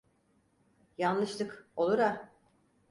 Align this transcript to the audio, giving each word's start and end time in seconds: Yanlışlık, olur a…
Yanlışlık, 0.97 1.67
olur 1.75 1.99
a… 1.99 2.29